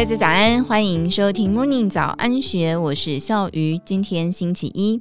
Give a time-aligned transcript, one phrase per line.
[0.00, 3.78] 大家早安，欢迎收听 Morning 早安学，我是笑鱼。
[3.84, 4.98] 今天星期一，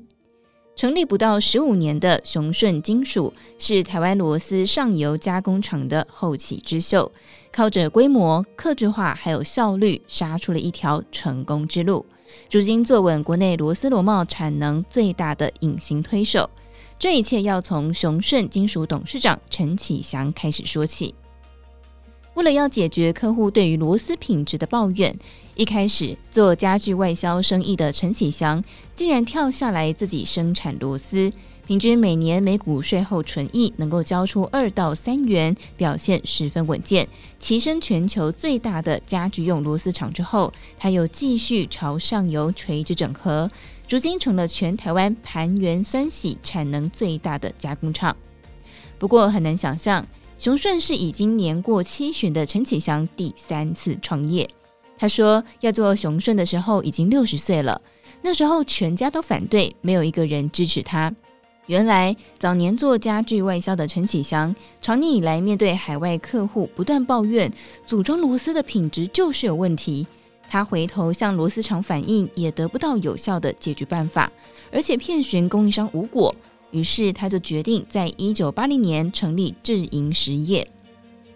[0.76, 7.10] 成立不到十五年的雄顺金属是台湾螺丝上游加工厂的后起之秀，
[7.50, 12.06] 靠着规模、客制化还有效率，杀出了一条成功之路。
[12.52, 16.50] 如今坐稳国内螺丝螺帽产能最大的隐形推手，
[17.00, 21.16] 这一切要从雄顺金属董事长陈启祥开始说起。
[22.40, 25.14] 为了要解决客户对于螺丝品质的抱怨，
[25.56, 28.64] 一开始做家具外销生意的陈启祥
[28.96, 31.30] 竟然跳下来自己生产螺丝。
[31.68, 37.06] 平均每年每股税后纯益能够交出二到三元，表现十分稳健。
[37.42, 43.52] 跻身全球最大的家具用螺丝厂之后，他又继续朝上游垂直整合，
[43.90, 48.16] 如今成了全台湾盘源酸洗产能最大的加工厂。
[48.98, 50.08] 不过很难想象，
[50.40, 54.50] 雄顺是已经年过七旬的陈启祥第三次创业。
[54.98, 57.82] 他说要做雄顺的时候已经六十岁了，
[58.22, 61.14] 那时候全家都反对，没有一个人支持他。
[61.66, 67.52] 原来早年做家具外销的陈启祥，长年以来面对海外客户不断抱怨
[67.86, 70.08] 组装螺丝的品质就是有问题，
[70.50, 74.32] 他回头向螺丝厂反映，也得不到有效的解决办法，
[74.72, 76.34] 而且遍寻供应商无果，
[76.72, 80.68] 于是他就决定在一九八零年成立智盈实业。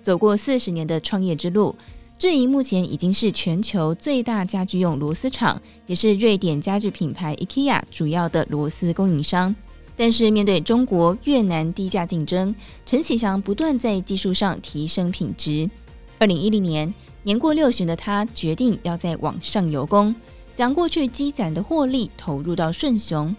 [0.02, 1.76] 走过四十年的创业之路，
[2.18, 9.56] 智盈目前已经是全球最大家具用螺丝厂，也是瑞典家具品牌 IKEA 主要的螺丝供应商。
[9.96, 15.70] 但是面对中国、越南低价竞争，陈启祥不断在技术上提升品质。
[16.18, 16.92] 二零一零年，
[17.24, 20.16] 年过六旬的他决定要再往上游攻，
[20.56, 23.36] 将过去积攒的获利投入到顺雄。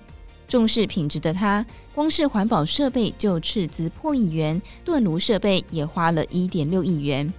[0.48, 1.64] 重视品质的他，
[1.95, 7.33] 光是环保设备就斥资破亿元，炖炉设备也花了一点六亿元。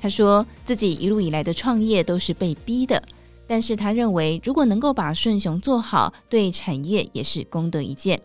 [0.00, 3.02] 他说自己一路以来的创业都是被逼的，
[3.46, 8.20] 但是他认为如果能够把顺雄做好，对产业也是功德一件。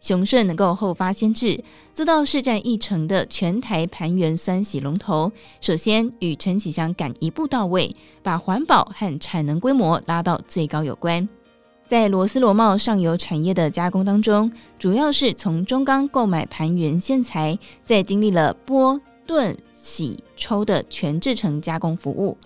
[0.00, 5.30] 雄顺能够后发先至，做到市占一成的全台盘源酸洗龙头。
[5.60, 11.28] 首先与陈启祥赶一步到位，把环保和产能规模拉到最高有关。
[11.90, 22.38] 在螺丝螺帽上游产业的加工当中，主要是从中钢购买盘源线材，在经历了剥、炖、洗、抽的全制程加工服务。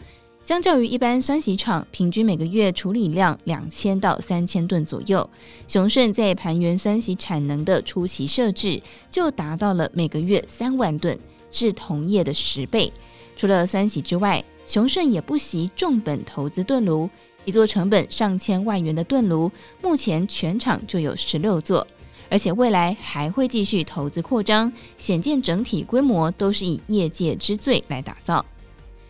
[0.43, 5.28] 相较于一般酸洗厂，平均每个月处理量两千到三千吨左右。
[5.69, 8.81] 雄顺在盘源酸洗产能的初期设置
[9.11, 11.19] 就达到了每个月三万吨，
[11.50, 12.91] 是同业的十倍。
[13.37, 17.11] 除了酸洗之外，雄顺也不惜重本投资炖炉，
[17.44, 19.50] 一座成本上千万元的盾炉，
[19.82, 21.87] 目前全厂就有十六座，
[22.31, 28.44] 而且未来还会继续投资扩张，显见整体规模都是以业界之最来打造。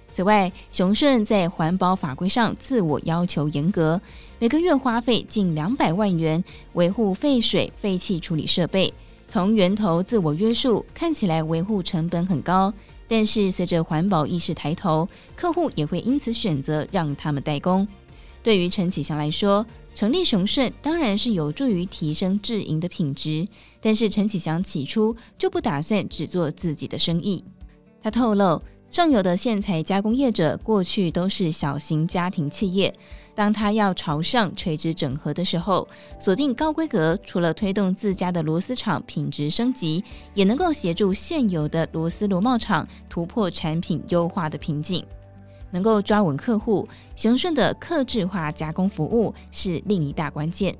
[0.08, 4.00] 此外，雄顺在环保法规上自我要求严格，
[4.38, 6.42] 每个月花费近两百万元
[6.74, 8.92] 维护废水废气处理设备。
[9.26, 12.72] 从源头自我约束，看起来维护成本很高，
[13.08, 17.88] 但是随着环保意识抬头，客户也会因此选择让他们代工。
[18.44, 23.48] 对于陈启祥来说，成立雄顺当然是有助于提升智盈的品质，
[23.80, 27.42] 但是陈启祥起初就不打算只做自己的生意。
[28.02, 28.62] 他透露。
[28.90, 32.94] 上游的线材加工业者过去都是小型家庭企业，
[33.34, 35.88] 当他要朝上垂直整合的时候，
[36.20, 45.04] 锁定高规格，除了推动自家的螺丝厂品质升级，也能够协助现有的螺丝螺帽厂突破产品优化的瓶颈，
[45.74, 46.88] 能够抓稳客户。
[47.14, 50.74] 雄顺的客制化加工服务是另一大关键。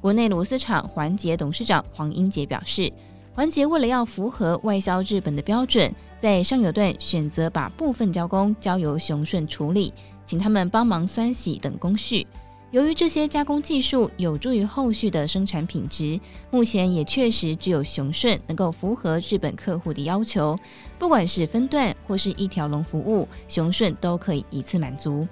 [0.00, 2.92] 国内螺丝厂环节董事长黄英杰表示。
[3.34, 9.94] 环节为了要符合外销日本的标准，在上游段选择把部分加工交由雄顺处理，
[10.26, 12.26] 请他们帮忙酸洗等工序。
[12.70, 16.20] 由于这些加工技术有助于后续的生产品质，
[16.50, 20.54] 目前也确实只有雄顺能够符合日本客户的要求。
[20.98, 25.26] 不管是分段或是一条龙服务，雄顺都可以一次满足。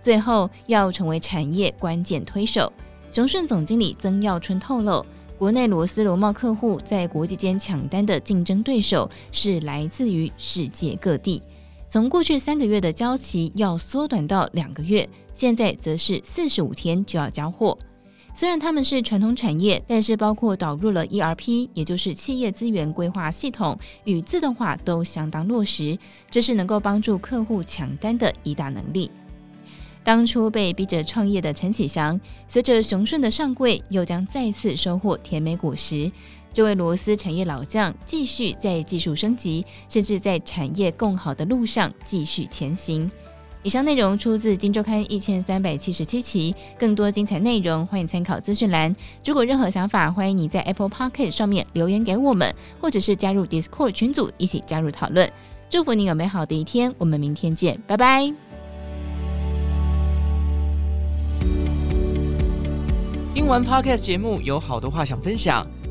[0.00, 2.72] 最后要成为产业关键推手，
[3.10, 5.04] 雄顺总经理曾耀春透露。
[5.36, 11.42] 国内螺丝螺帽客户在国际间抢单的竞争对手是来自于世界各地，
[11.92, 17.76] 从过去三个月的交期要缩短到两个月，现在则是四十五天就要交货。
[18.32, 25.98] 虽然他们是传统产业，但是包括导入了 ERP，也就是企业资源规划系统与自动化都相当落实，
[26.30, 29.10] 这是能够帮助客户抢单的一大能力。
[30.02, 32.18] 当初被逼着创业的陈启祥，
[32.48, 36.10] 随着雄顺的上柜，又将再次收获甜美果实。
[36.52, 43.10] 这位螺丝产业老将，继续在技术升级，甚至在产业更好的路上继续前行。
[43.62, 48.94] 以上内容出自《金周刊》一千三百七十七期，更多精彩内容欢迎参考资讯栏。
[49.24, 55.30] 如果任何想法，欢迎你在 Apple Podcast 上面留言给我们，或者是加入 Discord 群组一起加入讨论。
[55.70, 58.32] 祝福你有美好的一天，我们明天见，拜拜。
[63.32, 65.66] 听完 Podcast 节目，有好多话想分享，